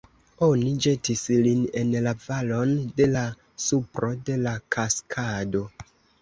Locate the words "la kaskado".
4.47-5.63